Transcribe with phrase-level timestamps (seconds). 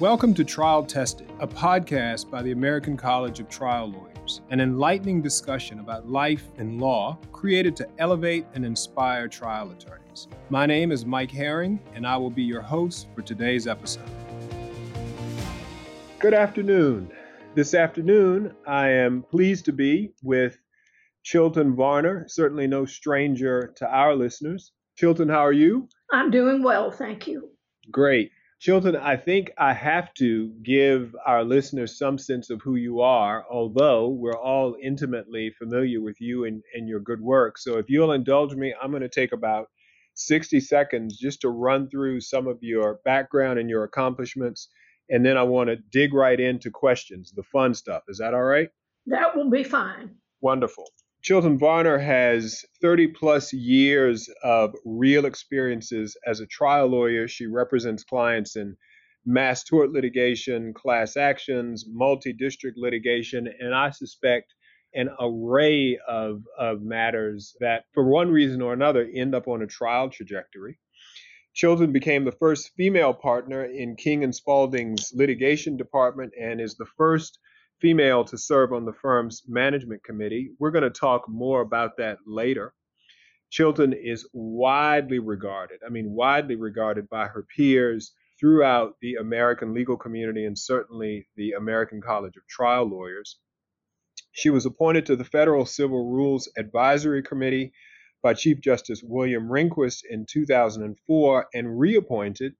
[0.00, 5.22] Welcome to Trial Tested, a podcast by the American College of Trial Lawyers, an enlightening
[5.22, 10.26] discussion about life and law created to elevate and inspire trial attorneys.
[10.50, 14.10] My name is Mike Herring, and I will be your host for today's episode.
[16.18, 17.12] Good afternoon.
[17.54, 20.58] This afternoon, I am pleased to be with
[21.22, 24.72] Chilton Varner, certainly no stranger to our listeners.
[24.96, 25.88] Chilton, how are you?
[26.10, 27.50] I'm doing well, thank you.
[27.92, 28.32] Great.
[28.64, 33.44] Chilton, I think I have to give our listeners some sense of who you are,
[33.50, 37.58] although we're all intimately familiar with you and, and your good work.
[37.58, 39.66] So if you'll indulge me, I'm going to take about
[40.14, 44.70] 60 seconds just to run through some of your background and your accomplishments.
[45.10, 48.04] And then I want to dig right into questions, the fun stuff.
[48.08, 48.70] Is that all right?
[49.04, 50.14] That will be fine.
[50.40, 50.86] Wonderful.
[51.24, 57.26] Chilton Varner has 30 plus years of real experiences as a trial lawyer.
[57.26, 58.76] She represents clients in
[59.24, 64.52] mass tort litigation, class actions, multi district litigation, and I suspect
[64.94, 69.66] an array of, of matters that, for one reason or another, end up on a
[69.66, 70.78] trial trajectory.
[71.54, 76.86] Chilton became the first female partner in King and Spalding's litigation department and is the
[76.98, 77.38] first
[77.80, 80.50] female to serve on the firm's management committee.
[80.58, 82.72] We're going to talk more about that later.
[83.50, 89.96] Chilton is widely regarded, I mean, widely regarded by her peers throughout the American legal
[89.96, 93.38] community and certainly the American College of Trial Lawyers.
[94.32, 97.72] She was appointed to the Federal Civil Rules Advisory Committee
[98.22, 102.54] by Chief Justice William Rehnquist in 2004 and reappointed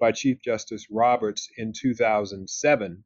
[0.00, 3.04] by Chief Justice Roberts in 2007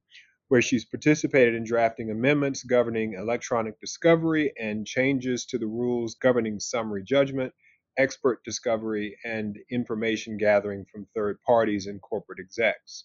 [0.53, 6.61] where she's participated in drafting amendments governing electronic discovery and changes to the rules governing
[6.61, 7.51] summary judgment,
[7.97, 13.05] expert discovery, and information gathering from third parties and corporate execs.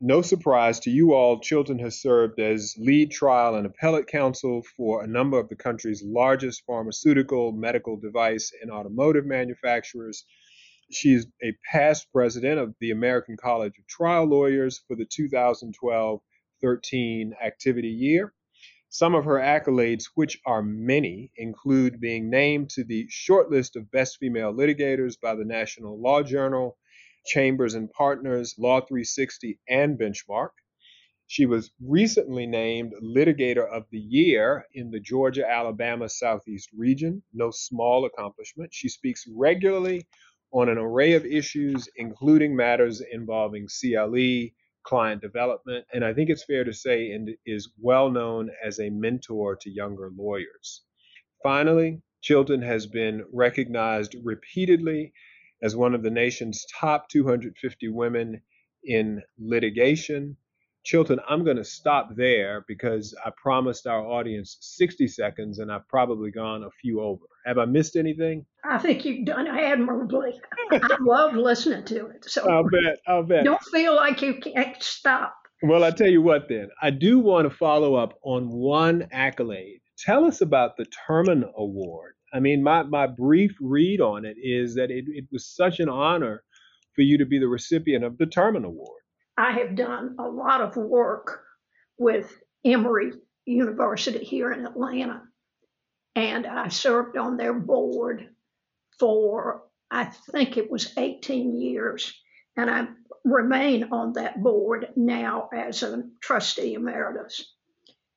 [0.00, 5.04] No surprise to you all, Chilton has served as lead trial and appellate counsel for
[5.04, 10.24] a number of the country's largest pharmaceutical, medical device, and automotive manufacturers.
[10.90, 16.20] She's a past president of the American College of Trial Lawyers for the 2012
[16.62, 18.32] 13 activity year.
[18.90, 23.90] Some of her accolades, which are many, include being named to the short list of
[23.90, 26.78] best female litigators by the National Law Journal,
[27.26, 30.50] Chambers and Partners, Law 360, and Benchmark.
[31.26, 37.22] She was recently named Litigator of the Year in the Georgia Alabama Southeast region.
[37.34, 38.72] No small accomplishment.
[38.72, 40.06] She speaks regularly
[40.52, 44.48] on an array of issues, including matters involving CLE,
[44.88, 48.88] client development, and I think it's fair to say and is well known as a
[48.88, 50.82] mentor to younger lawyers.
[51.42, 55.12] Finally, Chilton has been recognized repeatedly
[55.62, 58.40] as one of the nation's top 250 women
[58.82, 60.38] in litigation
[60.88, 65.86] Chilton, I'm going to stop there because I promised our audience 60 seconds and I've
[65.86, 67.20] probably gone a few over.
[67.44, 68.46] Have I missed anything?
[68.64, 70.40] I think you've done admirably.
[70.72, 72.24] I love listening to it.
[72.24, 73.00] So I'll bet.
[73.06, 73.44] I'll bet.
[73.44, 75.34] Don't feel like you can't stop.
[75.62, 76.70] Well, I tell you what then.
[76.80, 79.82] I do want to follow up on one accolade.
[79.98, 82.14] Tell us about the Turman Award.
[82.32, 85.90] I mean, my, my brief read on it is that it, it was such an
[85.90, 86.44] honor
[86.94, 89.02] for you to be the recipient of the Turman Award.
[89.38, 91.44] I have done a lot of work
[91.96, 93.12] with Emory
[93.46, 95.22] University here in Atlanta,
[96.16, 98.28] and I served on their board
[98.98, 102.12] for I think it was 18 years,
[102.56, 102.88] and I
[103.24, 107.54] remain on that board now as a trustee emeritus.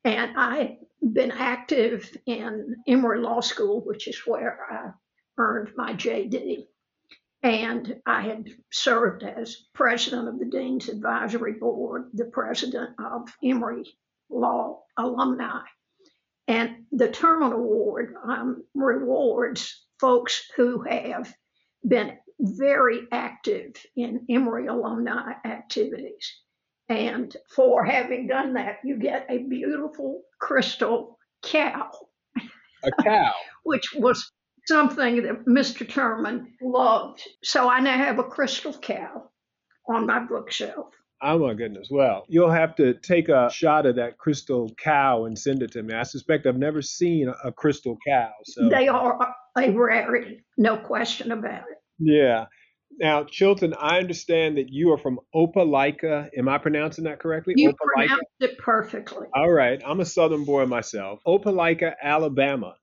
[0.03, 4.91] And I've been active in Emory Law School, which is where I
[5.37, 6.65] earned my JD.
[7.43, 13.83] And I had served as president of the Dean's Advisory Board, the president of Emory
[14.29, 15.63] Law Alumni.
[16.47, 21.33] And the Turman Award um, rewards folks who have
[21.87, 26.41] been very active in Emory alumni activities.
[26.89, 31.89] And for having done that, you get a beautiful crystal cow.
[32.83, 33.31] A cow.
[33.63, 34.31] which was
[34.67, 35.87] something that Mr.
[35.87, 37.21] Turman loved.
[37.43, 39.29] So I now have a crystal cow
[39.87, 40.93] on my bookshelf.
[41.23, 41.87] Oh my goodness.
[41.91, 45.83] Well, you'll have to take a shot of that crystal cow and send it to
[45.83, 45.93] me.
[45.93, 48.31] I suspect I've never seen a, crystal cow.
[48.45, 51.77] So they are a rarity, no question about it.
[51.99, 52.45] Yeah.
[52.99, 56.29] Now, Chilton, I understand that you are from Opelika.
[56.37, 57.53] Am I pronouncing that correctly?
[57.55, 57.75] You Opelika?
[57.95, 59.27] pronounced it perfectly.
[59.35, 59.81] All right.
[59.85, 61.19] I'm a Southern boy myself.
[61.25, 62.75] Opelika, Alabama.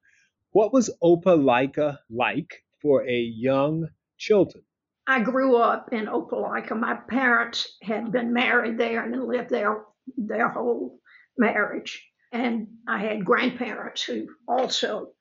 [0.52, 4.62] What was Opelika like for a young Chilton?
[5.06, 6.74] I grew up in Opelika.
[6.78, 9.84] My parents had been married there and lived there
[10.16, 11.00] their whole
[11.36, 12.06] marriage.
[12.32, 15.12] And I had grandparents who also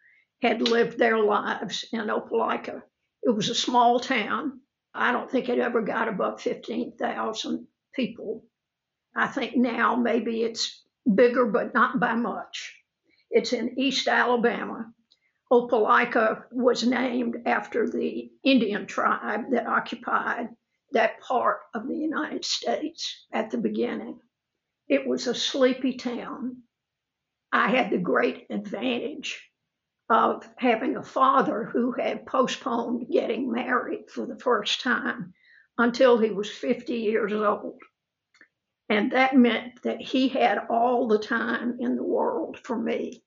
[0.42, 2.82] had lived their lives in Opelika.
[3.24, 4.62] It was a small town.
[4.94, 8.46] I don't think it ever got above 15,000 people.
[9.16, 10.84] I think now maybe it's
[11.14, 12.76] bigger, but not by much.
[13.30, 14.94] It's in East Alabama.
[15.50, 20.50] Opelika was named after the Indian tribe that occupied
[20.92, 24.20] that part of the United States at the beginning.
[24.90, 26.64] It was a sleepy town.
[27.52, 29.50] I had the great advantage
[30.10, 35.34] of having a father who had postponed getting married for the first time
[35.78, 37.80] until he was 50 years old.
[38.90, 43.24] And that meant that he had all the time in the world for me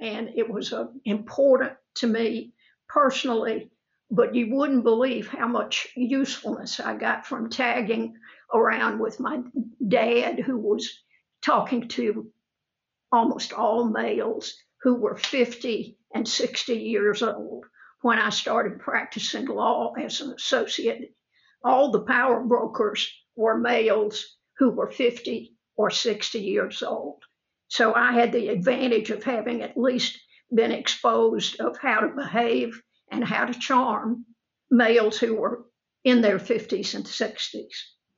[0.00, 2.52] and it was uh, important to me
[2.88, 3.70] personally.
[4.10, 8.14] But you wouldn't believe how much usefulness I got from tagging
[8.54, 9.40] around with my
[9.88, 11.02] dad, who was
[11.42, 12.30] talking to
[13.10, 17.64] almost all males who were 50 and 60 years old
[18.02, 21.14] when I started practicing law as an associate.
[21.64, 27.22] All the power brokers were males who were 50 or 60 years old.
[27.68, 30.18] So I had the advantage of having at least
[30.54, 32.80] been exposed of how to behave
[33.10, 34.24] and how to charm
[34.70, 35.66] males who were
[36.04, 37.74] in their 50s and 60s.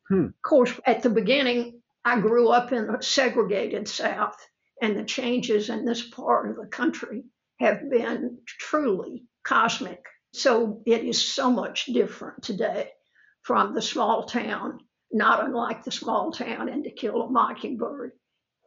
[0.08, 0.26] Hmm.
[0.26, 4.36] Of course, at the beginning, I grew up in a segregated South,
[4.80, 7.24] and the changes in this part of the country
[7.58, 10.02] have been truly cosmic.
[10.32, 12.90] So it is so much different today
[13.42, 14.80] from the small town,
[15.10, 18.12] not unlike the small town in To Kill a Mockingbird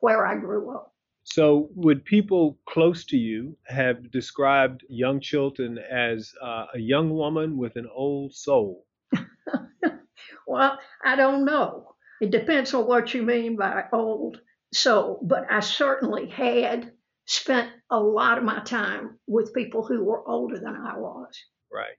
[0.02, 0.94] where I grew up.
[1.24, 7.58] So, would people close to you have described young Chilton as uh, a young woman
[7.58, 8.86] with an old soul?
[10.48, 11.96] well, I don't know.
[12.20, 14.42] It depends on what you mean by old
[14.74, 16.92] soul, but I certainly had
[17.26, 21.34] spent a lot of my time with people who were older than I was.
[21.72, 21.98] Right.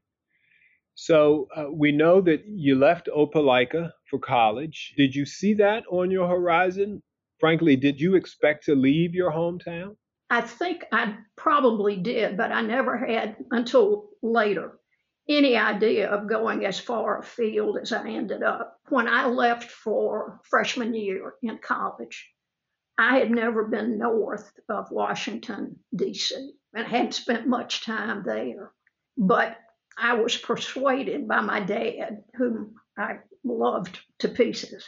[0.95, 4.95] So uh, we know that you left Opelika for college.
[4.97, 7.03] Did you see that on your horizon?
[7.43, 9.97] Frankly, did you expect to leave your hometown?
[10.31, 14.79] I think I probably did, but I never had until later
[15.29, 18.79] any idea of going as far afield as I ended up.
[18.91, 22.31] When I left for freshman year in college,
[22.97, 28.71] I had never been north of Washington, D.C., and hadn't spent much time there.
[29.19, 29.59] But
[29.99, 34.87] I was persuaded by my dad, whom I loved to pieces.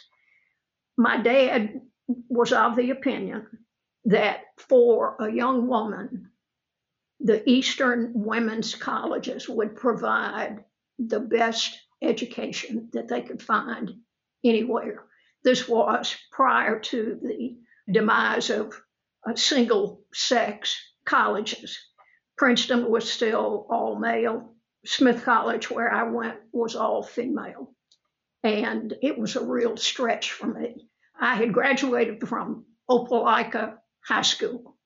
[0.96, 3.46] My dad was of the opinion
[4.04, 6.30] that for a young woman,
[7.20, 10.64] the Eastern women's colleges would provide
[10.98, 13.90] the best education that they could find
[14.44, 15.04] anywhere.
[15.42, 17.56] This was prior to the
[17.90, 18.74] demise of
[19.26, 21.78] uh, single sex colleges.
[22.36, 24.54] Princeton was still all male.
[24.84, 27.74] Smith College, where I went, was all female.
[28.42, 30.88] And it was a real stretch for me.
[31.18, 34.76] I had graduated from Opelika High School,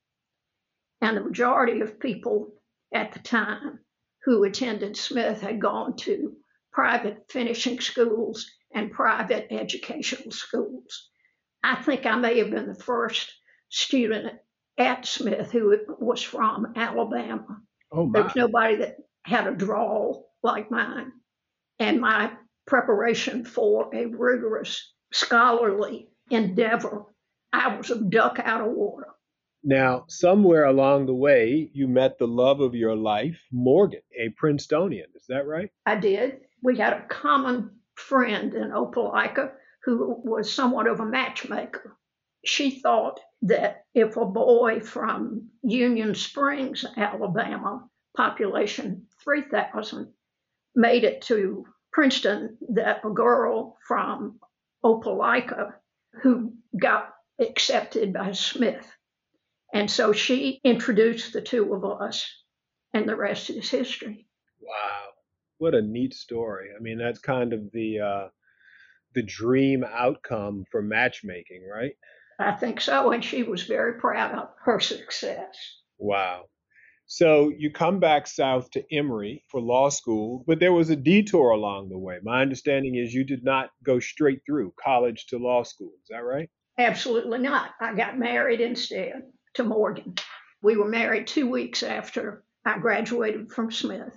[1.01, 2.55] and the majority of people
[2.93, 3.81] at the time
[4.25, 6.37] who attended Smith had gone to
[6.73, 11.09] private finishing schools and private educational schools.
[11.63, 13.33] I think I may have been the first
[13.69, 14.39] student
[14.79, 17.61] at Smith who was from Alabama.
[17.91, 21.13] Oh, there was nobody that had a drawl like mine.
[21.79, 22.33] And my
[22.67, 27.07] preparation for a rigorous scholarly endeavor,
[27.53, 29.09] I was a duck out of water.
[29.65, 35.09] Now, somewhere along the way, you met the love of your life, Morgan, a Princetonian.
[35.15, 35.71] Is that right?
[35.85, 36.41] I did.
[36.63, 39.53] We had a common friend in Opelika
[39.85, 41.97] who was somewhat of a matchmaker.
[42.45, 50.13] She thought that if a boy from Union Springs, Alabama, population 3,000,
[50.75, 54.39] made it to Princeton, that a girl from
[54.85, 55.73] Opelika
[56.23, 58.87] who got accepted by Smith.
[59.73, 62.27] And so she introduced the two of us,
[62.95, 64.27] and the rest is history.
[64.61, 65.09] Wow,
[65.59, 66.71] what a neat story!
[66.77, 68.29] I mean, that's kind of the uh,
[69.15, 71.93] the dream outcome for matchmaking, right?
[72.39, 75.57] I think so, and she was very proud of her success.
[75.99, 76.45] Wow.
[77.11, 81.51] So you come back south to Emory for law school, but there was a detour
[81.51, 82.19] along the way.
[82.23, 85.93] My understanding is you did not go straight through college to law school.
[86.03, 86.51] Is that right?
[86.77, 87.71] Absolutely not.
[87.81, 89.23] I got married instead
[89.55, 90.17] to Morgan.
[90.61, 94.15] We were married two weeks after I graduated from Smith.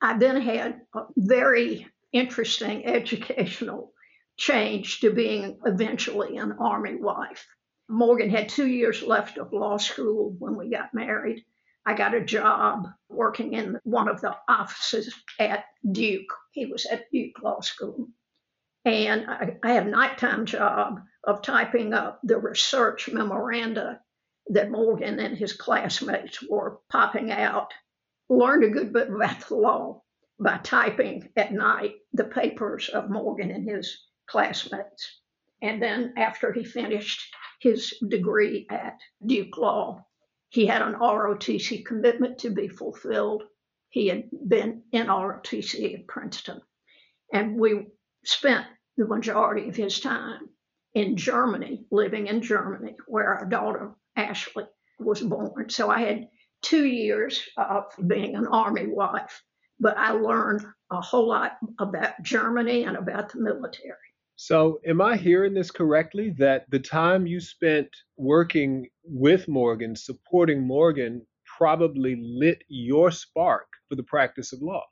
[0.00, 3.92] I then had a very interesting educational
[4.38, 7.46] change to being eventually an Army wife.
[7.86, 11.44] Morgan had two years left of law school when we got married.
[11.88, 16.30] I got a job working in one of the offices at Duke.
[16.52, 18.08] He was at Duke Law School.
[18.84, 24.02] And I, I had a nighttime job of typing up the research memoranda
[24.48, 27.72] that Morgan and his classmates were popping out.
[28.28, 30.02] Learned a good bit about the law
[30.38, 35.22] by typing at night the papers of Morgan and his classmates.
[35.62, 40.04] And then after he finished his degree at Duke Law,
[40.48, 43.44] he had an ROTC commitment to be fulfilled.
[43.90, 46.60] He had been in ROTC at Princeton.
[47.32, 47.86] And we
[48.24, 50.48] spent the majority of his time
[50.94, 54.64] in Germany, living in Germany, where our daughter Ashley
[54.98, 55.68] was born.
[55.70, 56.28] So I had
[56.62, 59.42] two years of being an Army wife,
[59.78, 63.94] but I learned a whole lot about Germany and about the military.
[64.40, 70.66] So, am I hearing this correctly that the time you spent working with Morgan, supporting
[70.66, 71.26] Morgan,
[71.58, 74.84] probably lit your spark for the practice of law?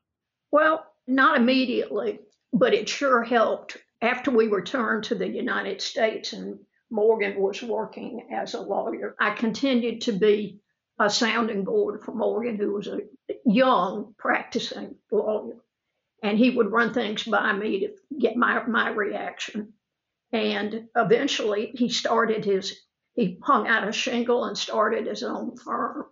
[0.50, 2.20] Well, not immediately,
[2.52, 6.58] but it sure helped after we returned to the United States and
[6.90, 9.16] Morgan was working as a lawyer.
[9.18, 10.60] I continued to be
[10.98, 13.00] a sounding board for Morgan, who was a
[13.44, 15.60] young practicing lawyer
[16.22, 19.72] and he would run things by me to get my my reaction.
[20.32, 22.80] And eventually, he started his
[23.16, 26.06] he hung out a shingle and started his own firm.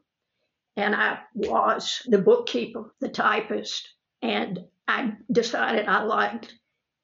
[0.76, 3.88] And I was the bookkeeper, the typist,
[4.20, 4.58] and
[4.88, 6.52] I decided I liked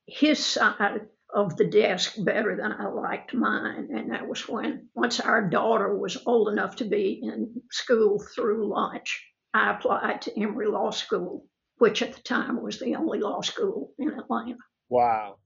[0.06, 3.90] his side of the desk better than I liked mine.
[3.94, 8.68] And that was when, once our daughter was old enough to be in school through
[8.68, 11.46] lunch, I applied to Emory Law School
[11.80, 14.58] which at the time was the only law school in Atlanta.
[14.90, 15.36] Wow.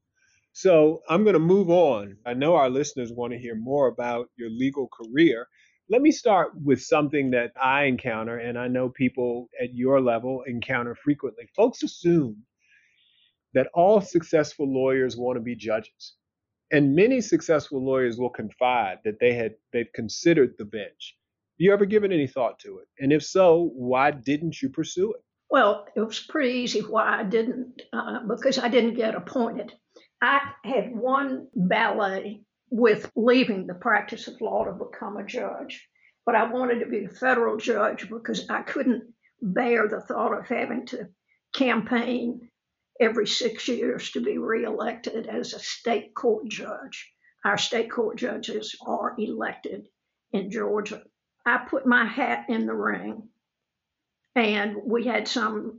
[0.56, 2.16] So I'm going to move on.
[2.24, 5.48] I know our listeners want to hear more about your legal career.
[5.90, 10.44] Let me start with something that I encounter, and I know people at your level
[10.46, 11.48] encounter frequently.
[11.56, 12.44] Folks assume
[13.54, 16.14] that all successful lawyers want to be judges.
[16.70, 21.16] And many successful lawyers will confide that they had they've considered the bench.
[21.56, 22.86] You ever given any thought to it?
[23.00, 25.20] And if so, why didn't you pursue it?
[25.50, 29.72] Well, it was pretty easy why I didn't, uh, because I didn't get appointed.
[30.20, 35.88] I had one ballet with leaving the practice of law to become a judge,
[36.24, 40.46] but I wanted to be a federal judge because I couldn't bear the thought of
[40.46, 41.08] having to
[41.54, 42.50] campaign
[43.00, 47.12] every six years to be reelected as a state court judge.
[47.44, 49.88] Our state court judges are elected
[50.32, 51.02] in Georgia.
[51.44, 53.28] I put my hat in the ring
[54.34, 55.78] and we had some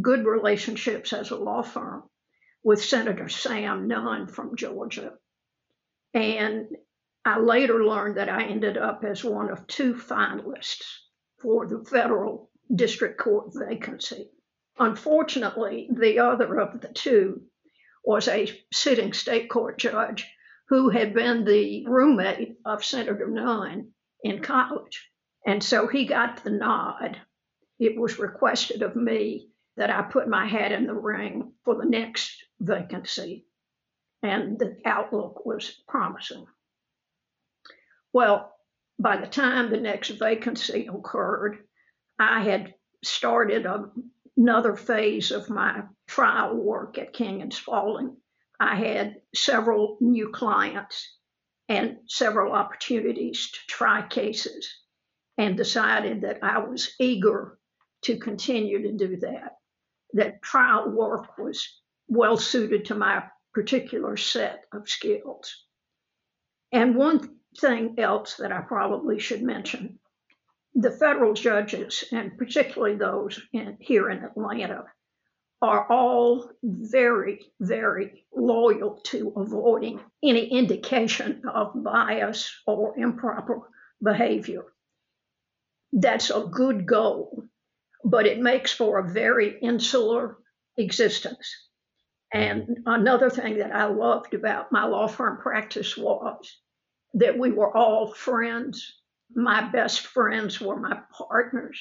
[0.00, 2.04] good relationships as a law firm
[2.62, 5.14] with Senator Sam Nunn from Georgia.
[6.14, 6.68] And
[7.24, 10.84] I later learned that I ended up as one of two finalists
[11.40, 14.30] for the federal district court vacancy.
[14.78, 17.42] Unfortunately, the other of the two
[18.04, 20.26] was a sitting state court judge
[20.68, 23.92] who had been the roommate of Senator Nunn
[24.22, 25.08] in college.
[25.46, 27.20] And so he got the nod
[27.82, 31.84] it was requested of me that I put my hat in the ring for the
[31.84, 33.44] next vacancy,
[34.22, 36.46] and the outlook was promising.
[38.12, 38.52] Well,
[38.98, 41.58] by the time the next vacancy occurred,
[42.18, 43.90] I had started a,
[44.36, 48.16] another phase of my trial work at King and Spalding.
[48.60, 51.18] I had several new clients
[51.68, 54.68] and several opportunities to try cases
[55.38, 57.58] and decided that I was eager
[58.02, 59.56] to continue to do that.
[60.12, 65.64] That trial work was well suited to my particular set of skills.
[66.72, 69.98] And one thing else that I probably should mention
[70.74, 74.84] the federal judges, and particularly those in, here in Atlanta,
[75.60, 83.60] are all very, very loyal to avoiding any indication of bias or improper
[84.02, 84.64] behavior.
[85.92, 87.44] That's a good goal
[88.04, 90.38] but it makes for a very insular
[90.76, 91.68] existence.
[92.32, 96.56] And another thing that I loved about my law firm practice was
[97.14, 99.00] that we were all friends.
[99.34, 101.78] My best friends were my partners.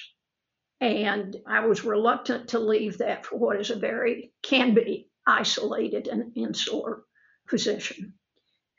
[0.82, 6.08] And I was reluctant to leave that for what is a very, can be isolated
[6.08, 7.04] and insular
[7.48, 8.16] position.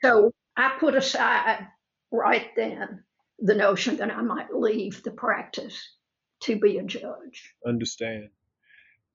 [0.03, 1.67] So I put aside
[2.11, 3.03] right then
[3.39, 5.81] the notion that I might leave the practice
[6.41, 7.55] to be a judge.
[7.65, 8.29] Understand.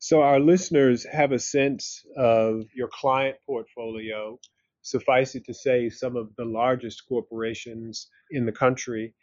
[0.00, 4.38] So, our listeners have a sense of your client portfolio.
[4.82, 9.14] Suffice it to say, some of the largest corporations in the country.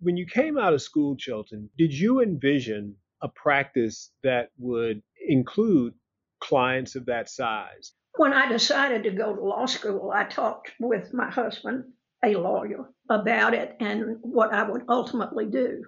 [0.00, 5.94] When you came out of school, Chilton, did you envision a practice that would include
[6.40, 7.92] clients of that size?
[8.16, 11.84] When I decided to go to law school, I talked with my husband,
[12.24, 15.84] a lawyer, about it and what I would ultimately do.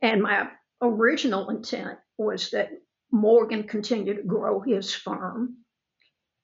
[0.00, 0.48] And my
[0.80, 2.70] original intent was that
[3.12, 5.58] Morgan continued to grow his firm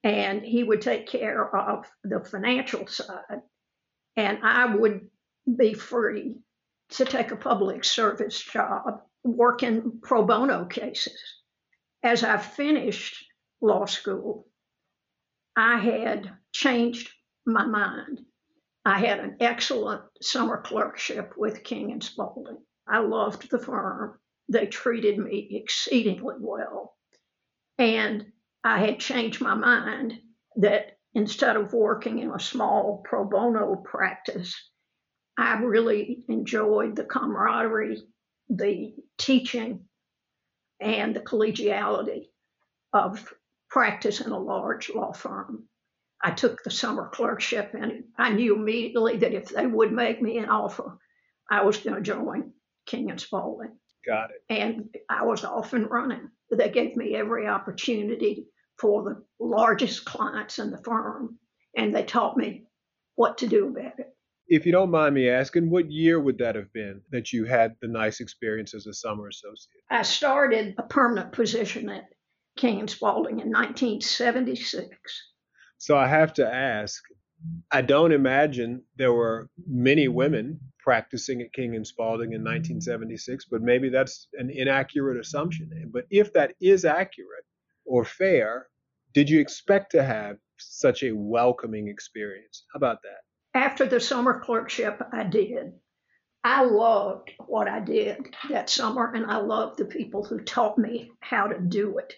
[0.05, 3.43] and he would take care of the financial side
[4.17, 5.09] and I would
[5.57, 6.37] be free
[6.91, 11.21] to take a public service job working pro bono cases.
[12.03, 13.25] As I finished
[13.61, 14.49] law school,
[15.57, 17.11] I had changed
[17.47, 18.21] my mind.
[18.85, 22.59] I had an excellent summer clerkship with King and Spalding.
[22.87, 24.19] I loved the firm.
[24.49, 26.97] They treated me exceedingly well.
[27.79, 28.33] And
[28.65, 30.15] I had changed my mind
[30.57, 34.55] that instead of working in a small pro bono practice,
[35.37, 38.03] I really enjoyed the camaraderie,
[38.49, 39.89] the teaching,
[40.81, 42.31] and the collegiality
[42.93, 43.33] of
[43.69, 45.69] practice in a large law firm.
[46.23, 50.39] I took the summer clerkship and I knew immediately that if they would make me
[50.39, 50.99] an offer,
[51.49, 52.53] I was going to join
[52.87, 53.79] King and Spalding.
[54.07, 54.43] Got it.
[54.49, 56.31] And I was off and running.
[56.51, 58.47] They gave me every opportunity
[58.79, 61.39] for the largest clients in the firm,
[61.77, 62.65] and they taught me
[63.17, 64.15] what to do about it.
[64.47, 67.77] If you don't mind me asking, what year would that have been that you had
[67.83, 69.83] the nice experience as a summer associate?
[69.91, 72.05] I started a permanent position at
[72.57, 74.89] King and Spalding in 1976.
[75.77, 77.03] So I have to ask,
[77.71, 83.61] I don't imagine there were many women practicing at King and Spalding in 1976, but
[83.61, 85.71] maybe that's an inaccurate assumption.
[85.93, 87.45] But if that is accurate
[87.85, 88.69] or fair,
[89.13, 92.65] did you expect to have such a welcoming experience?
[92.73, 93.21] How about that?
[93.53, 95.75] After the summer clerkship, I did.
[96.43, 101.11] I loved what I did that summer, and I loved the people who taught me
[101.21, 102.15] how to do it.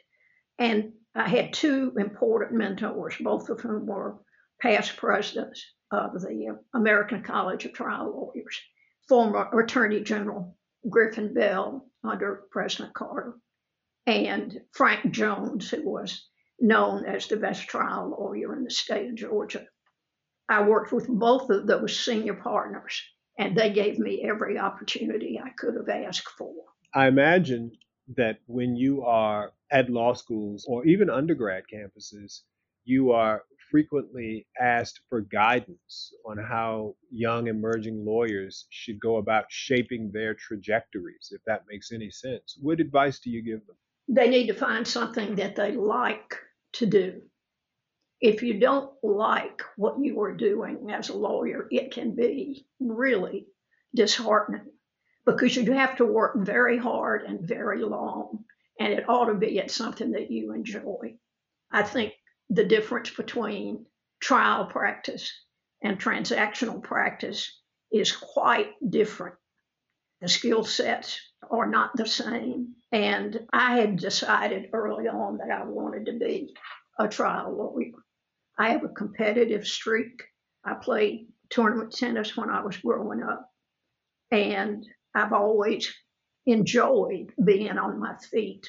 [0.61, 4.19] And I had two important mentors, both of whom were
[4.63, 8.61] past presidents of the American College of Trial Lawyers,
[9.09, 10.57] former Attorney General
[10.89, 13.35] Griffin Bell under President Carter,
[14.07, 16.27] and Frank Jones, who was
[16.59, 19.67] known as the best trial lawyer in the state of Georgia.
[20.49, 23.03] I worked with both of those senior partners,
[23.39, 26.53] and they gave me every opportunity I could have asked for.
[26.95, 27.73] I imagine
[28.17, 32.41] that when you are at law schools or even undergrad campuses,
[32.85, 40.11] you are frequently asked for guidance on how young emerging lawyers should go about shaping
[40.13, 42.59] their trajectories, if that makes any sense.
[42.61, 43.77] What advice do you give them?
[44.09, 46.37] They need to find something that they like
[46.75, 47.23] to do.
[48.21, 53.47] If you don't like what you are doing as a lawyer, it can be really
[53.95, 54.73] disheartening
[55.25, 58.45] because you have to work very hard and very long,
[58.79, 61.17] and it ought to be at something that you enjoy.
[61.73, 62.13] I think
[62.51, 63.87] the difference between
[64.21, 65.33] trial practice
[65.83, 67.61] and transactional practice
[67.93, 69.37] is quite different.
[70.21, 71.19] The skill sets
[71.51, 72.75] are not the same.
[72.93, 76.55] And I had decided early on that I wanted to be
[76.99, 78.03] a trial lawyer.
[78.59, 80.23] I have a competitive streak.
[80.65, 83.49] I played tournament tennis when I was growing up.
[84.31, 84.85] And
[85.15, 85.93] I've always
[86.47, 88.69] enjoyed being on my feet.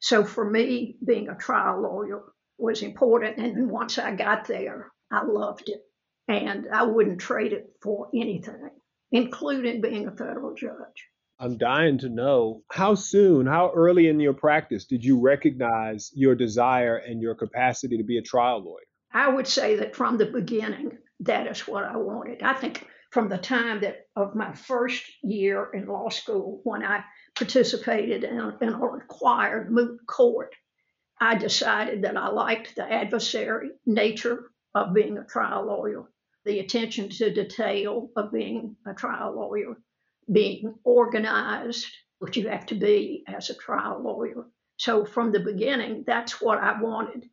[0.00, 2.22] So for me, being a trial lawyer
[2.58, 3.38] was important.
[3.38, 5.80] And once I got there, I loved it.
[6.26, 8.70] And I wouldn't trade it for anything,
[9.10, 11.08] including being a federal judge.
[11.40, 16.34] I'm dying to know how soon, how early in your practice did you recognize your
[16.34, 18.82] desire and your capacity to be a trial lawyer?
[19.12, 22.42] I would say that from the beginning, that is what I wanted.
[22.42, 27.04] I think from the time that of my first year in law school, when I
[27.34, 30.54] participated in, in a required moot court,
[31.20, 36.04] I decided that I liked the adversary nature of being a trial lawyer,
[36.44, 39.76] the attention to detail of being a trial lawyer,
[40.30, 41.86] being organized,
[42.20, 44.46] which you have to be as a trial lawyer.
[44.76, 47.28] So from the beginning, that's what I wanted.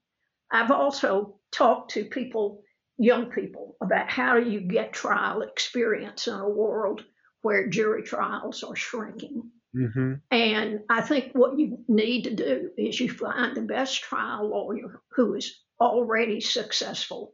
[0.50, 2.63] I've also talked to people,
[2.98, 7.04] young people, about how do you get trial experience in a world
[7.41, 9.52] where jury trials are shrinking.
[9.75, 10.13] Mm-hmm.
[10.31, 15.01] And I think what you need to do is you find the best trial lawyer
[15.11, 17.33] who is already successful.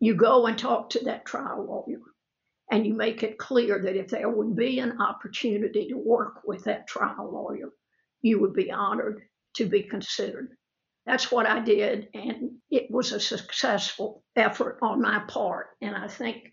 [0.00, 2.00] You go and talk to that trial lawyer
[2.70, 6.64] and you make it clear that if there would be an opportunity to work with
[6.64, 7.70] that trial lawyer,
[8.22, 9.22] you would be honored
[9.54, 10.56] to be considered.
[11.06, 15.66] That's what I did, and it was a successful effort on my part.
[15.82, 16.50] And I think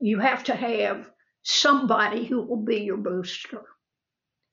[0.00, 1.10] you have to have
[1.42, 3.62] somebody who will be your booster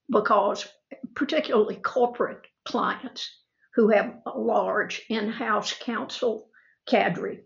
[0.09, 0.67] because,
[1.15, 3.29] particularly corporate clients
[3.75, 6.49] who have a large in house counsel
[6.87, 7.41] cadre,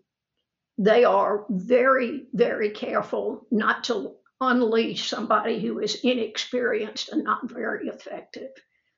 [0.78, 7.88] they are very, very careful not to unleash somebody who is inexperienced and not very
[7.88, 8.50] effective.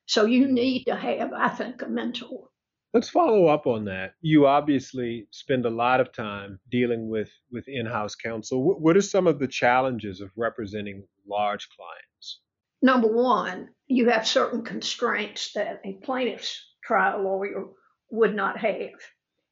[0.06, 2.50] So you need to have, I think, a mentor.
[2.94, 4.14] Let's follow up on that.
[4.22, 8.80] You obviously spend a lot of time dealing with, with in house counsel.
[8.80, 12.42] What are some of the challenges of representing large clients?
[12.84, 17.68] Number one, you have certain constraints that a plaintiff's trial lawyer
[18.12, 19.00] would not have.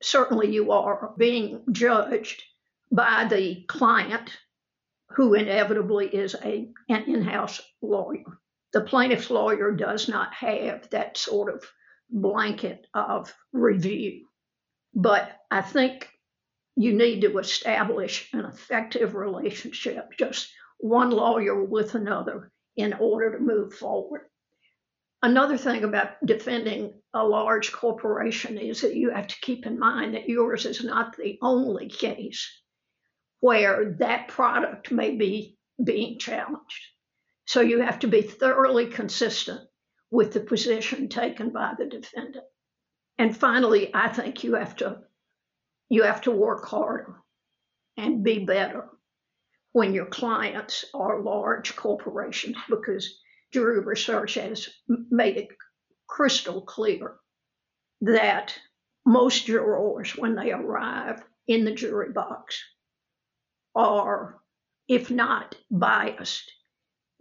[0.01, 2.43] Certainly, you are being judged
[2.91, 4.37] by the client,
[5.11, 8.25] who inevitably is a, an in house lawyer.
[8.73, 11.63] The plaintiff's lawyer does not have that sort of
[12.09, 14.27] blanket of review.
[14.93, 16.09] But I think
[16.75, 23.43] you need to establish an effective relationship, just one lawyer with another, in order to
[23.43, 24.21] move forward.
[25.23, 30.15] Another thing about defending a large corporation is that you have to keep in mind
[30.15, 32.61] that yours is not the only case
[33.39, 36.87] where that product may be being challenged.
[37.45, 39.61] So you have to be thoroughly consistent
[40.09, 42.45] with the position taken by the defendant.
[43.17, 45.01] And finally, I think you have to
[45.89, 47.21] you have to work harder
[47.97, 48.87] and be better
[49.73, 53.19] when your clients are large corporations because
[53.51, 55.47] jury research has made it
[56.07, 57.15] crystal clear
[58.01, 58.53] that
[59.05, 62.61] most jurors, when they arrive in the jury box,
[63.75, 64.39] are,
[64.87, 66.51] if not biased,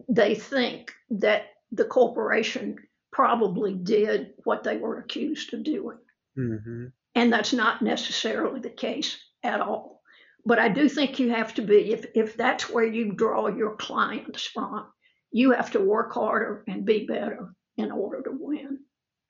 [0.08, 2.76] they think that the corporation
[3.12, 5.98] probably did what they were accused of doing.
[6.38, 6.86] Mm-hmm.
[7.14, 9.99] And that's not necessarily the case at all.
[10.44, 13.76] But I do think you have to be, if, if that's where you draw your
[13.76, 14.86] clients from,
[15.30, 18.78] you have to work harder and be better in order to win.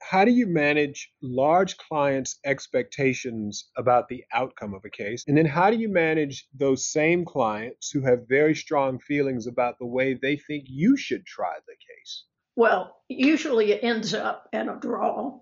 [0.03, 5.25] How do you manage large clients' expectations about the outcome of a case?
[5.29, 9.79] And then how do you manage those same clients who have very strong feelings about
[9.79, 12.25] the way they think you should try the case?
[12.57, 15.39] Well, usually it ends up in a draw.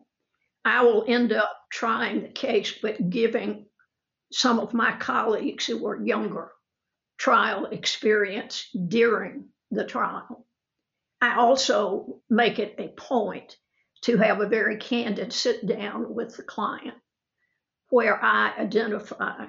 [0.64, 3.67] I will end up trying the case, but giving
[4.30, 6.52] some of my colleagues who were younger
[7.16, 10.46] trial experience during the trial.
[11.20, 13.56] I also make it a point
[14.02, 16.94] to have a very candid sit down with the client
[17.90, 19.46] where I identify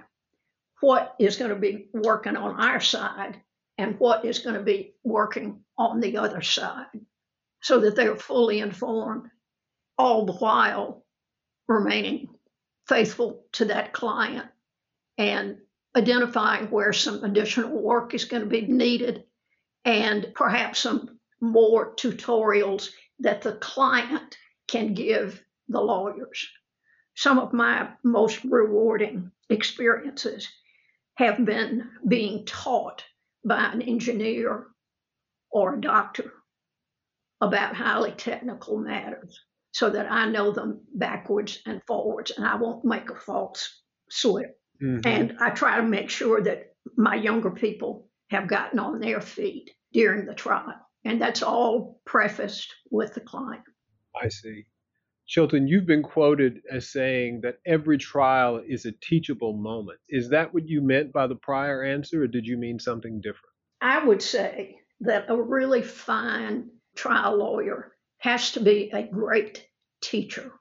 [0.82, 3.40] what is going to be working on our side
[3.78, 6.88] and what is going to be working on the other side
[7.62, 9.30] so that they're fully informed,
[9.98, 11.06] all the while
[11.68, 12.30] remaining
[12.88, 14.48] faithful to that client
[15.20, 15.58] and
[15.96, 19.26] identifying where some additional work is going to be needed
[19.84, 26.48] and perhaps some more tutorials that the client can give the lawyers.
[27.16, 30.48] Some of my most rewarding experiences
[31.16, 33.04] have been being taught
[33.44, 34.68] by an engineer
[35.52, 36.32] or a doctor
[37.42, 39.40] about highly technical matters
[39.72, 44.59] so that I know them backwards and forwards and I won't make a false slip.
[44.82, 45.08] Mm-hmm.
[45.08, 49.72] And I try to make sure that my younger people have gotten on their feet
[49.92, 50.76] during the trial.
[51.06, 53.64] And that's all prefaced with the client.
[54.22, 54.66] I see.
[55.28, 60.00] Chilton, you've been quoted as saying that every trial is a teachable moment.
[60.10, 63.54] Is that what you meant by the prior answer, or did you mean something different?
[63.80, 69.68] I would say that a really fine trial lawyer has to be a great
[70.02, 70.52] teacher.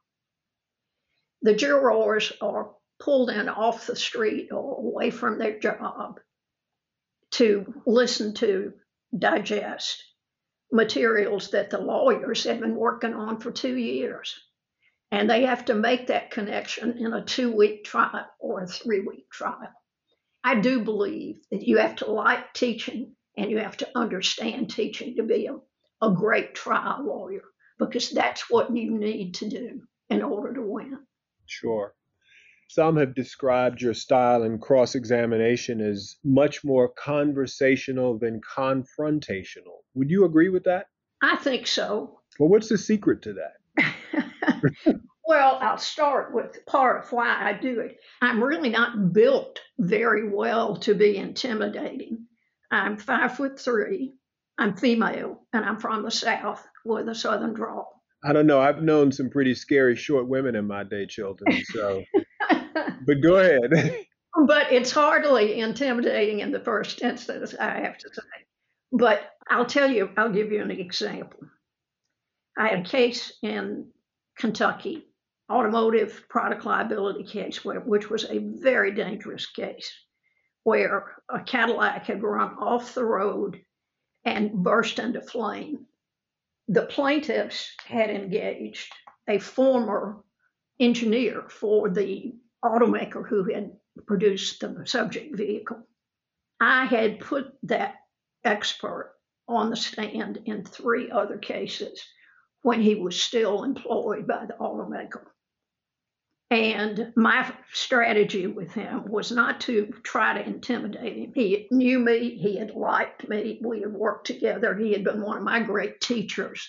[1.42, 6.20] The jurors are pulled in off the street or away from their job
[7.32, 8.72] to listen to,
[9.16, 10.04] digest
[10.70, 14.38] materials that the lawyers have been working on for two years.
[15.10, 19.00] And they have to make that connection in a two week trial or a three
[19.00, 19.72] week trial.
[20.44, 25.16] I do believe that you have to like teaching and you have to understand teaching
[25.16, 25.56] to be a
[26.00, 27.42] a great trial lawyer
[27.78, 30.98] because that's what you need to do in order to win.
[31.46, 31.94] Sure.
[32.68, 39.78] Some have described your style in cross examination as much more conversational than confrontational.
[39.94, 40.86] Would you agree with that?
[41.22, 42.20] I think so.
[42.38, 45.00] Well, what's the secret to that?
[45.26, 47.96] well, I'll start with part of why I do it.
[48.20, 52.26] I'm really not built very well to be intimidating.
[52.70, 54.14] I'm five foot three.
[54.58, 58.02] I'm female and I'm from the South with a Southern drawl.
[58.22, 58.60] I don't know.
[58.60, 61.46] I've known some pretty scary short women in my day, Chilton.
[61.72, 62.02] So,
[63.06, 64.06] but go ahead.
[64.46, 68.22] but it's hardly intimidating in the first instance, I have to say.
[68.92, 71.40] But I'll tell you, I'll give you an example.
[72.56, 73.88] I had a case in
[74.38, 75.06] Kentucky,
[75.50, 79.92] automotive product liability case, which was a very dangerous case,
[80.64, 83.60] where a Cadillac had run off the road
[84.24, 85.86] and burst into flame.
[86.68, 88.92] The plaintiffs had engaged
[89.28, 90.22] a former
[90.80, 95.86] engineer for the automaker who had produced the subject vehicle.
[96.60, 97.94] I had put that
[98.44, 99.14] expert
[99.46, 102.02] on the stand in three other cases
[102.62, 105.24] when he was still employed by the automaker.
[106.50, 111.32] And my strategy with him was not to try to intimidate him.
[111.34, 114.74] He knew me, he had liked me, we had worked together.
[114.74, 116.66] He had been one of my great teachers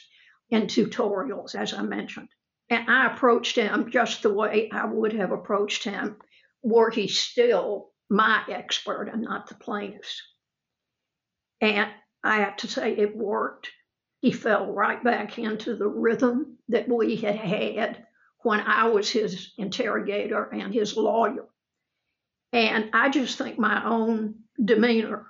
[0.50, 2.28] in tutorials, as I mentioned.
[2.70, 6.18] And I approached him just the way I would have approached him
[6.62, 10.22] were he still my expert and not the plaintiff's.
[11.62, 11.90] And
[12.24, 13.72] I have to say, it worked.
[14.22, 18.06] He fell right back into the rhythm that we had had
[18.44, 21.48] when I was his interrogator and his lawyer.
[22.52, 25.28] And I just think my own demeanor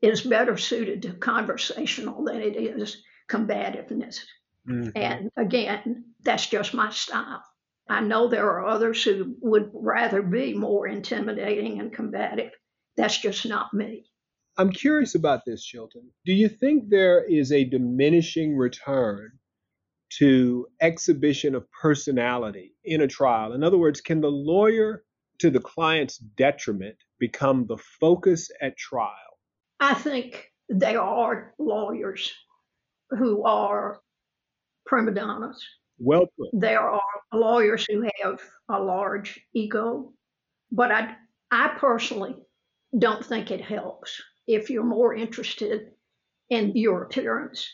[0.00, 4.24] is better suited to conversational than it is combativeness.
[4.68, 4.90] Mm-hmm.
[4.94, 7.42] And again, that's just my style.
[7.88, 12.52] I know there are others who would rather be more intimidating and combative.
[12.96, 14.06] That's just not me.
[14.56, 16.10] I'm curious about this, Chilton.
[16.24, 19.32] Do you think there is a diminishing return
[20.18, 23.54] to exhibition of personality in a trial?
[23.54, 25.04] In other words, can the lawyer,
[25.38, 29.38] to the client's detriment, become the focus at trial?
[29.80, 32.32] I think there are lawyers
[33.10, 34.00] who are
[34.86, 35.62] prima donnas.
[35.98, 36.48] Well put.
[36.52, 37.00] There are
[37.32, 40.12] lawyers who have a large ego,
[40.70, 41.16] but I,
[41.50, 42.34] I personally
[42.98, 45.92] don't think it helps if you're more interested
[46.50, 47.66] in your appearance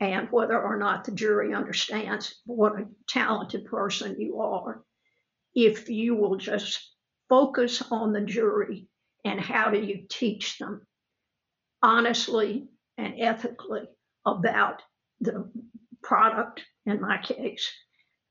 [0.00, 4.82] and whether or not the jury understands what a talented person you are.
[5.54, 6.80] If you will just
[7.28, 8.88] focus on the jury
[9.24, 10.86] and how do you teach them
[11.82, 13.82] honestly and ethically
[14.26, 14.82] about
[15.20, 15.50] the
[16.02, 17.70] product, in my case,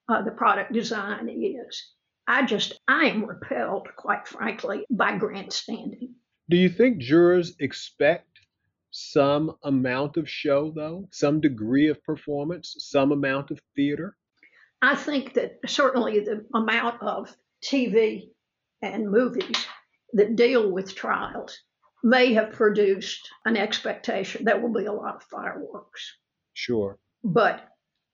[0.09, 1.93] uh, the product design is.
[2.27, 6.15] I just, I am repelled, quite frankly, by grandstanding.
[6.49, 8.39] Do you think jurors expect
[8.91, 11.07] some amount of show, though?
[11.11, 14.17] Some degree of performance, some amount of theater?
[14.81, 18.29] I think that certainly the amount of TV
[18.81, 19.65] and movies
[20.13, 21.57] that deal with trials
[22.03, 26.17] may have produced an expectation there will be a lot of fireworks.
[26.53, 26.97] Sure.
[27.23, 27.67] But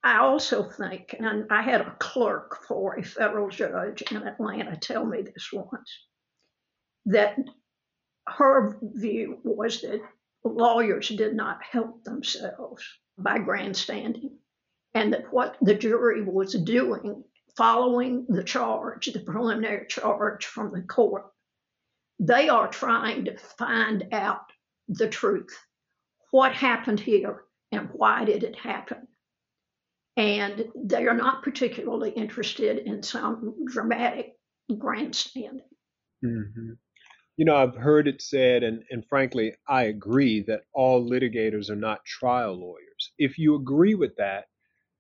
[0.04, 5.06] I also think, and I had a clerk for a federal judge in Atlanta tell
[5.06, 6.06] me this once,
[7.06, 7.38] that
[8.28, 10.02] her view was that
[10.44, 12.84] lawyers did not help themselves
[13.18, 14.38] by grandstanding,
[14.94, 17.24] and that what the jury was doing
[17.56, 21.26] following the charge, the preliminary charge from the court,
[22.20, 24.52] they are trying to find out
[24.88, 25.58] the truth.
[26.32, 29.08] What happened here and why did it happen?
[30.16, 34.34] And they are not particularly interested in some dramatic
[34.78, 35.62] grandstanding.
[36.26, 36.72] Mm-hmm.
[37.38, 41.76] You know, I've heard it said, and, and frankly, I agree that all litigators are
[41.76, 43.12] not trial lawyers.
[43.20, 44.46] If you agree with that,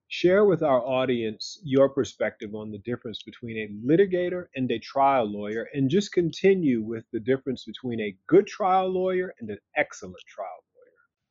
[0.07, 5.25] share with our audience your perspective on the difference between a litigator and a trial
[5.25, 10.15] lawyer, and just continue with the difference between a good trial lawyer and an excellent
[10.27, 10.63] trial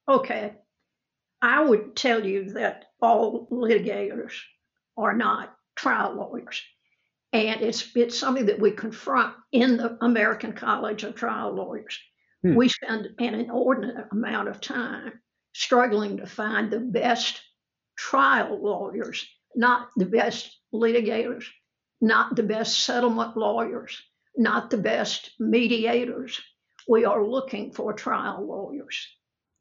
[0.09, 0.18] lawyer.
[0.18, 0.53] Okay.
[1.42, 4.33] I would tell you that all litigators
[4.96, 6.62] are not trial lawyers.
[7.33, 11.99] And it's it's something that we confront in the American College of Trial Lawyers.
[12.42, 12.55] Hmm.
[12.55, 15.20] We spend an inordinate amount of time
[15.53, 17.42] struggling to find the best
[17.96, 21.44] trial lawyers, not the best litigators,
[22.01, 24.01] not the best settlement lawyers,
[24.37, 26.40] not the best mediators.
[26.88, 29.09] We are looking for trial lawyers.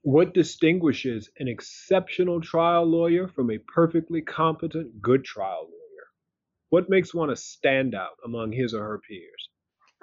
[0.06, 6.08] What distinguishes an exceptional trial lawyer from a perfectly competent good trial lawyer?
[6.70, 9.50] What makes one a standout among his or her peers?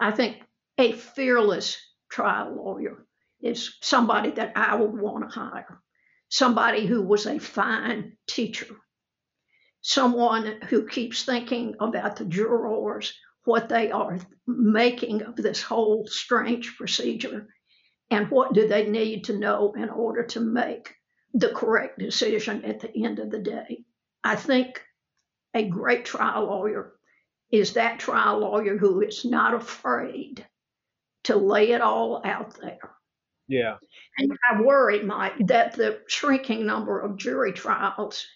[0.00, 0.42] I think
[0.76, 1.78] a fearless
[2.10, 3.06] trial lawyer
[3.40, 5.80] is somebody that I would want to hire,
[6.28, 8.74] somebody who was a fine teacher,
[9.82, 16.76] someone who keeps thinking about the jurors, what they are making of this whole strange
[16.76, 17.46] procedure,
[18.10, 20.94] and what do they need to know in order to make
[21.34, 23.84] the correct decision at the end of the day.
[24.22, 24.82] I think
[25.54, 26.92] a great trial lawyer
[27.50, 30.46] is that trial lawyer who is not afraid
[31.24, 32.90] to lay it all out there.
[33.48, 33.76] Yeah.
[34.18, 38.26] And I worry, Mike, that the shrinking number of jury trials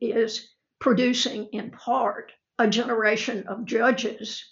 [0.00, 0.48] is
[0.80, 4.44] producing, in part, a generation of judges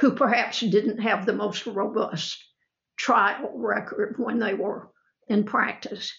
[0.00, 2.43] who perhaps didn't have the most robust
[2.96, 4.90] trial record when they were
[5.28, 6.12] in practice.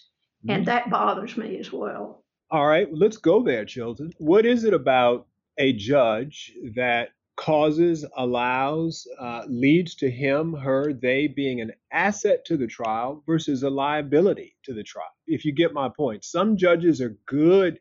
[0.48, 0.66] And Mhm.
[0.66, 2.24] that bothers me as well.
[2.50, 4.12] All right, let's go there, Chilton.
[4.18, 5.26] What is it about
[5.58, 12.56] a judge that causes, allows, uh, leads to him, her, they being an asset to
[12.56, 15.10] the trial versus a liability to the trial?
[15.26, 17.80] If you get my point, some judges are good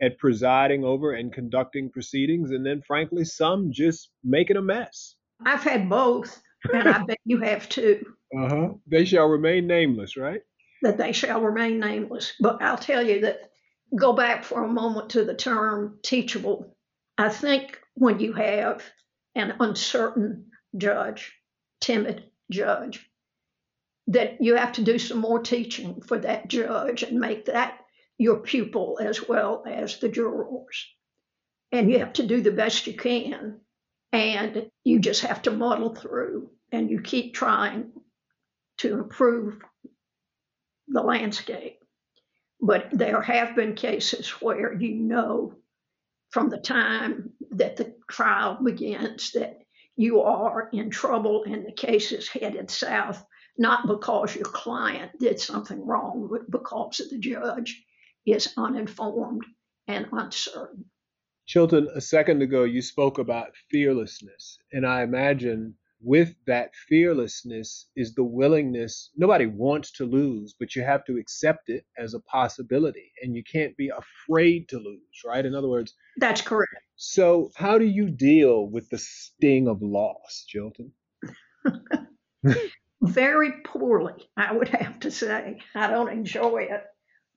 [0.00, 5.16] at presiding over and conducting proceedings, and then frankly, some just make it a mess.
[5.44, 8.68] I've had both, and I bet you have too, Uh huh.
[8.86, 10.40] They shall remain nameless, right?
[10.82, 12.34] that they shall remain nameless.
[12.38, 13.50] But I'll tell you that
[13.98, 16.76] go back for a moment to the term teachable.
[17.16, 18.84] I think when you have
[19.34, 21.32] an uncertain judge,
[21.80, 23.08] timid judge,
[24.08, 27.78] that you have to do some more teaching for that judge and make that
[28.18, 30.86] your pupil as well as the jurors.
[31.72, 33.60] And you have to do the best you can.
[34.12, 37.92] And you just have to muddle through and you keep trying
[38.78, 39.58] to improve
[40.88, 41.78] the landscape.
[42.60, 45.54] But there have been cases where you know
[46.30, 49.60] from the time that the trial begins that
[49.96, 53.24] you are in trouble and the case is headed south,
[53.56, 57.82] not because your client did something wrong, but because the judge
[58.26, 59.44] is uninformed
[59.88, 60.84] and uncertain.
[61.46, 64.58] Chilton, a second ago, you spoke about fearlessness.
[64.72, 69.10] And I imagine with that fearlessness is the willingness.
[69.16, 73.12] Nobody wants to lose, but you have to accept it as a possibility.
[73.22, 75.44] And you can't be afraid to lose, right?
[75.44, 76.72] In other words, That's correct.
[76.96, 80.92] so how do you deal with the sting of loss, Chilton?
[83.02, 85.58] Very poorly, I would have to say.
[85.74, 86.84] I don't enjoy it,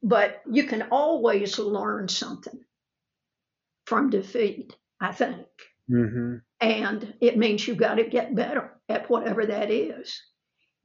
[0.03, 2.59] but you can always learn something
[3.85, 5.47] from defeat, I think.
[5.89, 6.35] Mm-hmm.
[6.61, 10.21] and it means you've got to get better at whatever that is.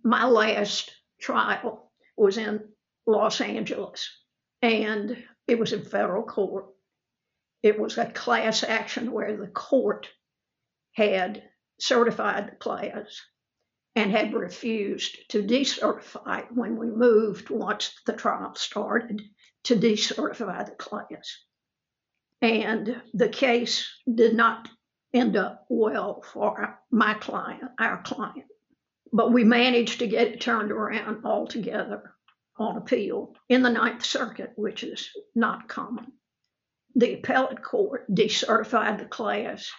[0.02, 0.90] My last
[1.20, 2.60] trial was in
[3.06, 4.08] Los Angeles,
[4.62, 6.66] and it was in federal court.
[7.62, 10.08] It was a class action where the court
[10.92, 11.42] had
[11.78, 13.20] certified the class
[13.96, 19.22] and had refused to decertify when we moved once the trial started
[19.64, 21.38] to decertify the class.
[22.42, 24.68] And the case did not
[25.14, 28.46] end up well for my client, our client.
[29.12, 32.12] But we managed to get it turned around altogether
[32.58, 36.12] on appeal in the Ninth Circuit, which is not common.
[36.96, 39.70] The appellate court decertified the class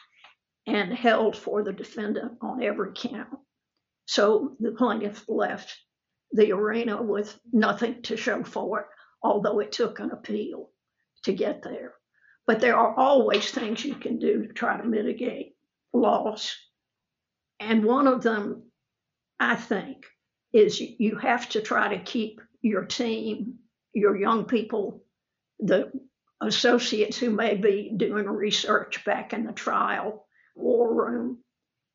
[0.67, 3.39] and held for the defendant on every count.
[4.07, 5.77] So the plaintiff left
[6.31, 8.85] the arena with nothing to show for it,
[9.21, 10.69] although it took an appeal
[11.23, 11.93] to get there.
[12.47, 15.55] But there are always things you can do to try to mitigate
[15.93, 16.55] loss.
[17.59, 18.63] And one of them,
[19.39, 20.05] I think,
[20.53, 23.55] is you have to try to keep your team,
[23.93, 25.03] your young people,
[25.59, 25.91] the
[26.41, 31.39] associates who may be doing research back in the trial war room.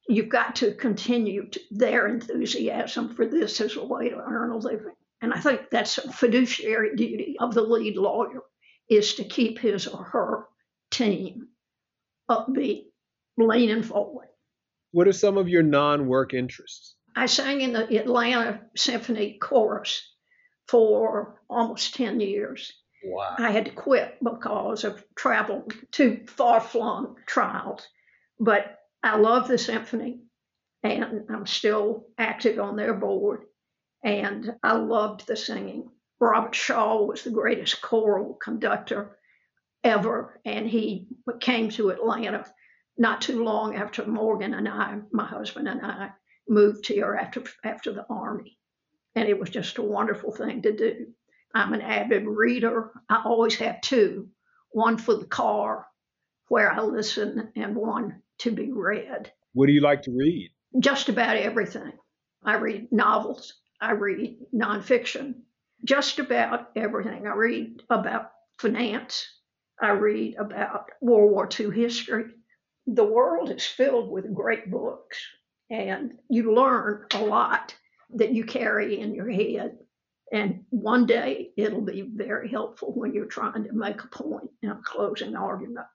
[0.09, 4.57] You've got to continue to, their enthusiasm for this as a way to earn a
[4.57, 4.95] living.
[5.23, 8.43] And I think that's a fiduciary duty of the lead lawyer
[8.91, 10.49] is to keep his or her
[10.91, 11.49] team
[12.29, 12.87] upbeat,
[13.39, 14.29] leaning forward.
[14.93, 16.97] What are some of your non-work interests?
[17.17, 20.03] I sang in the Atlanta Symphony Chorus
[20.69, 22.73] for almost 10 years.
[23.05, 23.37] Wow.
[23.39, 27.87] I had to quit because of travel to far flung trials.
[28.39, 30.21] But I love the symphony
[30.83, 33.43] and I'm still active on their board.
[34.03, 35.91] And I loved the singing.
[36.21, 39.17] Robert Shaw was the greatest choral conductor
[39.83, 40.41] ever.
[40.45, 41.09] And he
[41.41, 42.47] came to Atlanta
[42.99, 46.11] not too long after Morgan and I, my husband and I,
[46.49, 48.59] moved here after, after the Army.
[49.15, 51.07] And it was just a wonderful thing to do.
[51.55, 52.91] I'm an avid reader.
[53.09, 54.29] I always have two
[54.73, 55.87] one for the car
[56.49, 59.33] where I listen, and one to be read.
[59.53, 60.51] What do you like to read?
[60.79, 61.93] Just about everything.
[62.45, 65.43] I read novels, I read nonfiction,
[65.85, 67.27] just about everything.
[67.27, 69.27] I read about finance,
[69.81, 72.27] I read about World War II history.
[72.87, 75.19] The world is filled with great books,
[75.71, 77.75] and you learn a lot
[78.11, 79.79] that you carry in your head
[80.33, 84.71] And one day it'll be very helpful when you're trying to make a point in
[84.71, 85.87] a closing argument.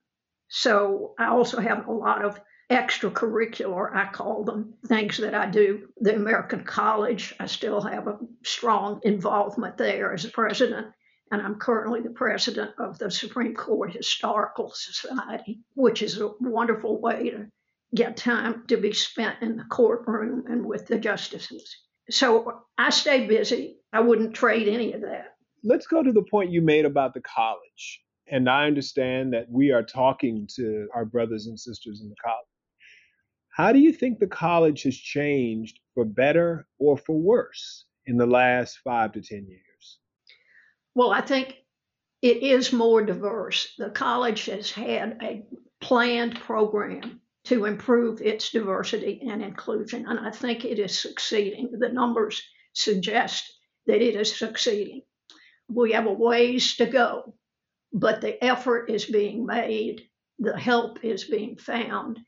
[0.49, 2.39] So I also have a lot of
[2.69, 5.87] extracurricular, I call them, things that I do.
[5.97, 10.87] The American College, I still have a strong involvement there as a president.
[11.31, 17.01] And I'm currently the president of the Supreme Court Historical Society, which is a wonderful
[17.01, 17.47] way to
[17.93, 21.75] get time to be spent in the courtroom and with the justices.
[22.09, 23.77] So I stay busy.
[23.91, 25.35] I wouldn't trade any of that.
[25.63, 28.01] Let's go to the point you made about the college.
[28.27, 32.47] And I understand that we are talking to our brothers and sisters in the college.
[33.55, 38.25] How do you think the college has changed for better or for worse in the
[38.25, 39.99] last five to 10 years?
[40.93, 41.55] Well, I think
[42.21, 43.73] it is more diverse.
[43.77, 45.45] The college has had a
[45.79, 50.05] planned program to improve its diversity and inclusion.
[50.05, 51.79] And I think it is succeeding.
[51.79, 52.43] The numbers
[52.73, 53.53] suggest
[53.87, 55.03] that it is succeeding.
[55.69, 57.35] We have a ways to go,
[57.93, 60.01] but the effort is being made,
[60.39, 62.19] the help is being found,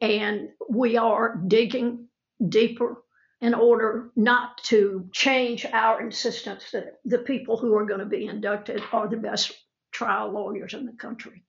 [0.00, 2.08] and we are digging
[2.46, 3.02] deeper
[3.40, 8.26] in order not to change our insistence that the people who are going to be
[8.26, 9.52] inducted are the best
[9.92, 11.44] trial lawyers in the country.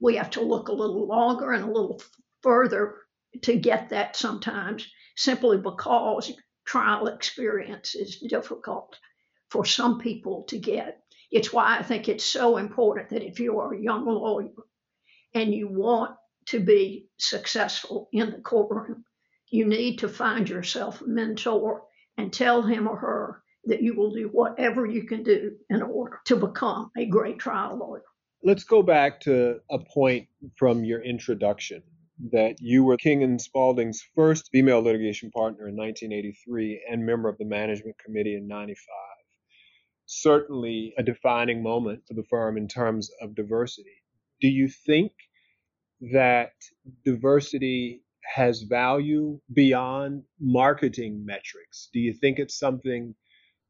[0.00, 2.00] We have to look a little longer and a little
[2.42, 2.96] further
[3.42, 4.86] to get that sometimes
[5.16, 6.32] simply because
[6.64, 8.98] trial experience is difficult
[9.50, 11.00] for some people to get.
[11.30, 14.50] It's why I think it's so important that if you are a young lawyer
[15.34, 16.16] and you want
[16.46, 19.04] to be successful in the courtroom,
[19.50, 21.84] you need to find yourself a mentor
[22.16, 26.20] and tell him or her that you will do whatever you can do in order
[26.26, 28.02] to become a great trial lawyer.
[28.42, 31.82] Let's go back to a point from your introduction
[32.30, 37.38] that you were King and Spalding's first female litigation partner in 1983 and member of
[37.38, 38.76] the management committee in 95.
[40.06, 44.02] Certainly a defining moment for the firm in terms of diversity.
[44.40, 45.12] Do you think
[46.12, 46.52] that
[47.04, 48.02] diversity
[48.34, 51.88] has value beyond marketing metrics?
[51.92, 53.14] Do you think it's something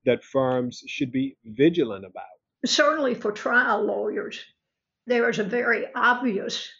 [0.05, 2.24] that firms should be vigilant about?
[2.64, 4.41] Certainly for trial lawyers,
[5.07, 6.70] there is a very obvious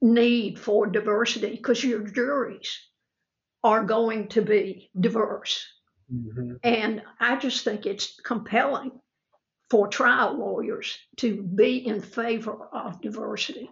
[0.00, 2.78] need for diversity because your juries
[3.64, 5.66] are going to be diverse.
[6.12, 6.56] Mm-hmm.
[6.62, 8.92] And I just think it's compelling
[9.70, 13.68] for trial lawyers to be in favor of diversity.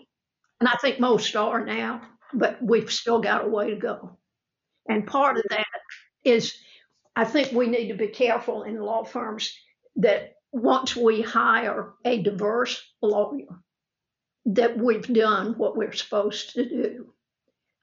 [0.61, 2.03] And I think most are now,
[2.33, 4.19] but we've still got a way to go.
[4.89, 5.67] And part of that
[6.25, 6.55] is
[7.17, 9.57] I think we need to be careful in law firms
[9.97, 13.61] that once we hire a diverse lawyer,
[14.47, 17.13] that we've done what we're supposed to do.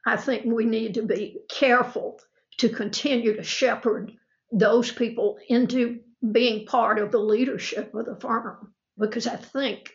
[0.05, 2.19] I think we need to be careful
[2.57, 4.11] to continue to shepherd
[4.51, 5.99] those people into
[6.32, 9.91] being part of the leadership of the firm because I think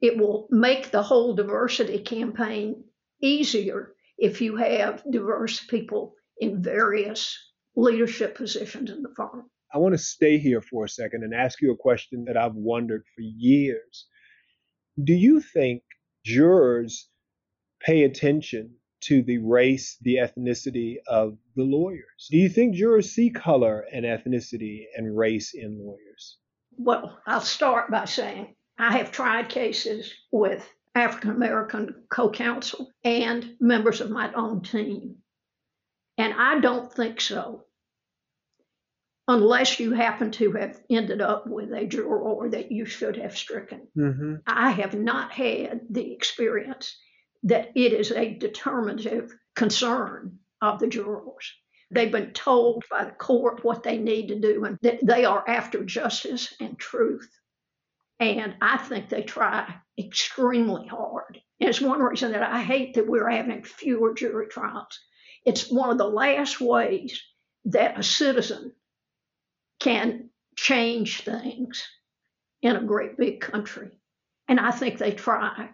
[0.00, 2.84] it will make the whole diversity campaign
[3.22, 7.36] easier if you have diverse people in various
[7.76, 9.50] leadership positions in the firm.
[9.72, 12.54] I want to stay here for a second and ask you a question that I've
[12.54, 14.06] wondered for years.
[15.02, 15.82] Do you think
[16.24, 17.08] jurors
[17.80, 22.28] pay attention to the race, the ethnicity of the lawyers.
[22.30, 26.38] Do you think jurors see color and ethnicity and race in lawyers?
[26.76, 33.56] Well, I'll start by saying I have tried cases with African American co counsel and
[33.60, 35.16] members of my own team.
[36.18, 37.64] And I don't think so
[39.30, 43.86] unless you happen to have ended up with a juror that you should have stricken.
[43.96, 44.34] Mm-hmm.
[44.44, 46.96] I have not had the experience
[47.44, 51.52] that it is a determinative concern of the jurors.
[51.92, 55.44] They've been told by the court what they need to do and that they are
[55.48, 57.30] after justice and truth.
[58.20, 61.40] And I think they try extremely hard.
[61.58, 64.98] And it's one reason that I hate that we're having fewer jury trials.
[65.46, 67.20] It's one of the last ways
[67.64, 68.72] that a citizen
[69.80, 71.82] can change things
[72.60, 73.90] in a great big country.
[74.48, 75.70] And I think they try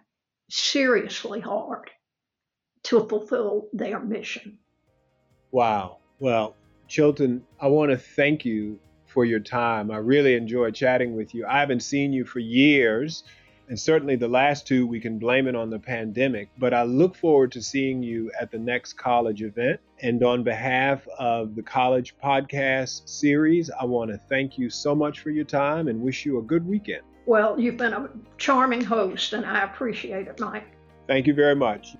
[0.49, 1.91] seriously hard
[2.83, 4.59] to fulfill their mission.
[5.51, 5.97] Wow.
[6.19, 6.55] Well,
[6.87, 8.79] Chilton, I want to thank you
[9.17, 9.89] for your time.
[9.89, 11.43] I really enjoyed chatting with you.
[11.47, 13.23] I haven't seen you for years.
[13.67, 16.49] And certainly the last two, we can blame it on the pandemic.
[16.59, 19.79] But I look forward to seeing you at the next college event.
[20.03, 25.21] And on behalf of the College Podcast series, I want to thank you so much
[25.21, 27.01] for your time and wish you a good weekend.
[27.25, 30.77] Well, you've been a charming host, and I appreciate it, Mike.
[31.07, 31.95] Thank you very much.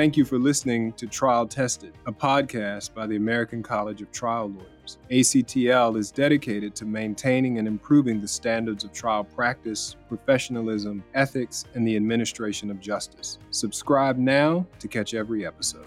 [0.00, 4.48] Thank you for listening to Trial Tested, a podcast by the American College of Trial
[4.48, 4.96] Lawyers.
[5.10, 11.86] ACTL is dedicated to maintaining and improving the standards of trial practice, professionalism, ethics, and
[11.86, 13.38] the administration of justice.
[13.50, 15.84] Subscribe now to catch every episode.